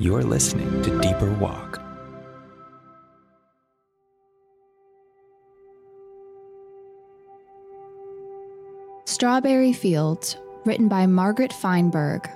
[0.00, 1.80] You're listening to Deeper Walk.
[9.06, 12.30] Strawberry Fields, written by Margaret Feinberg.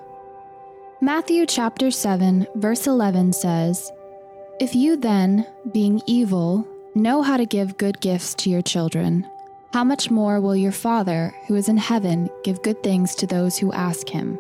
[1.01, 3.93] Matthew chapter 7, verse 11 says,
[4.59, 6.67] If you then, being evil,
[6.97, 9.25] know how to give good gifts to your children,
[9.73, 13.57] how much more will your Father, who is in heaven, give good things to those
[13.57, 14.37] who ask him?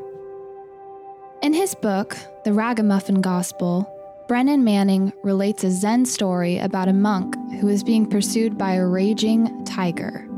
[1.42, 3.92] In his book, The Ragamuffin Gospel,
[4.28, 8.86] Brennan Manning relates a Zen story about a monk who is being pursued by a
[8.86, 10.28] raging tiger.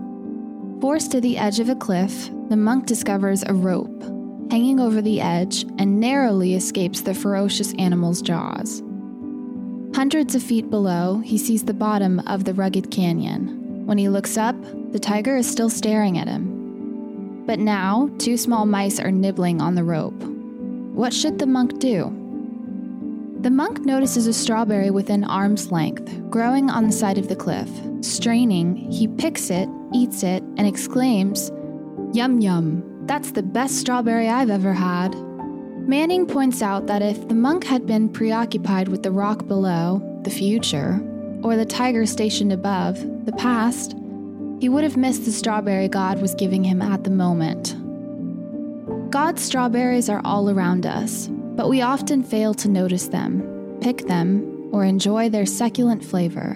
[0.80, 4.02] Forced to the edge of a cliff, the monk discovers a rope
[4.50, 8.82] hanging over the edge and narrowly escapes the ferocious animal's jaws.
[9.94, 13.84] Hundreds of feet below, he sees the bottom of the rugged canyon.
[13.84, 14.56] When he looks up,
[14.92, 17.44] the tiger is still staring at him.
[17.44, 20.22] But now, two small mice are nibbling on the rope.
[20.94, 22.04] What should the monk do?
[23.40, 27.68] The monk notices a strawberry within arm's length, growing on the side of the cliff.
[28.00, 31.50] Straining, he picks it eats it, and exclaims,
[32.12, 35.14] Yum yum, that's the best strawberry I've ever had.
[35.88, 40.30] Manning points out that if the monk had been preoccupied with the rock below, the
[40.30, 41.00] future,
[41.42, 43.94] or the tiger stationed above, the past,
[44.60, 47.76] he would have missed the strawberry God was giving him at the moment.
[49.14, 54.68] God's strawberries are all around us, but we often fail to notice them, pick them,
[54.72, 56.54] or enjoy their succulent flavor.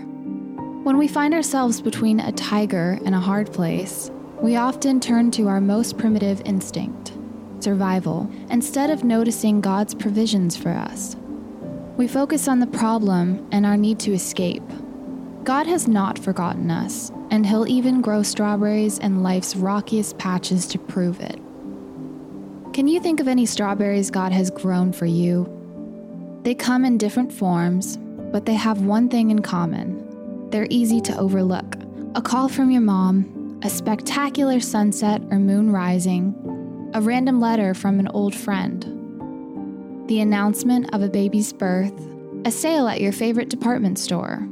[0.83, 4.11] When we find ourselves between a tiger and a hard place,
[4.42, 7.12] we often turn to our most primitive instinct
[7.61, 11.15] survival instead of noticing God's provisions for us.
[11.97, 14.69] We focus on the problem and our need to escape.
[15.45, 20.78] God has not forgotten us, and He'll even grow strawberries in life's rockiest patches to
[20.81, 21.41] prove it.
[22.79, 25.53] Can you think of any strawberries God has grown for you?
[26.45, 27.97] They come in different forms,
[28.31, 31.75] but they have one thing in common they're easy to overlook.
[32.15, 37.99] A call from your mom, a spectacular sunset or moon rising, a random letter from
[37.99, 38.84] an old friend,
[40.06, 42.00] the announcement of a baby's birth,
[42.45, 44.49] a sale at your favorite department store,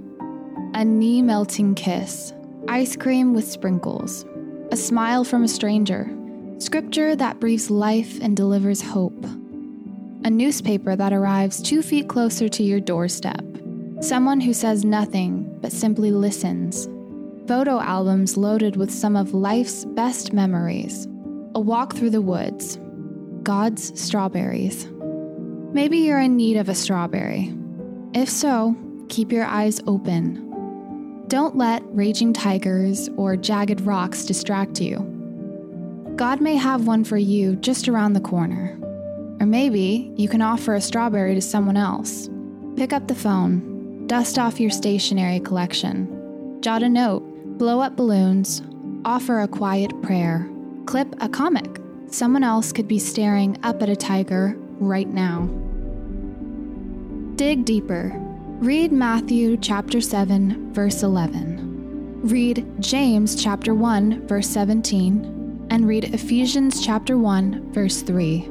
[0.74, 2.32] a knee melting kiss,
[2.66, 4.26] ice cream with sprinkles,
[4.72, 6.10] a smile from a stranger,
[6.58, 9.24] scripture that breathes life and delivers hope,
[10.24, 13.44] a newspaper that arrives two feet closer to your doorstep
[14.00, 16.86] Someone who says nothing but simply listens.
[17.48, 21.06] Photo albums loaded with some of life's best memories.
[21.54, 22.78] A walk through the woods.
[23.42, 24.86] God's strawberries.
[25.72, 27.54] Maybe you're in need of a strawberry.
[28.12, 28.76] If so,
[29.08, 31.24] keep your eyes open.
[31.28, 35.15] Don't let raging tigers or jagged rocks distract you.
[36.16, 38.78] God may have one for you just around the corner.
[39.38, 42.28] Or maybe you can offer a strawberry to someone else.
[42.76, 46.60] Pick up the phone Dust off your stationery collection.
[46.60, 47.24] Jot a note.
[47.58, 48.62] Blow up balloons.
[49.04, 50.48] Offer a quiet prayer.
[50.86, 51.80] Clip a comic.
[52.08, 55.48] Someone else could be staring up at a tiger right now.
[57.34, 58.12] Dig deeper.
[58.60, 62.20] Read Matthew chapter 7 verse 11.
[62.22, 65.35] Read James chapter 1 verse 17
[65.76, 68.48] and read Ephesians chapter 1 verse 3.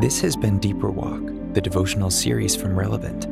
[0.00, 3.24] This has been Deeper Walk the devotional series from Relevant.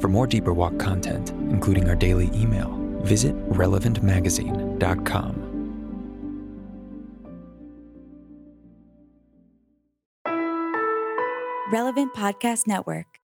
[0.00, 2.70] For more Deeper Walk content, including our daily email,
[3.02, 5.42] visit relevantmagazine.com.
[11.72, 13.18] Relevant Podcast Network.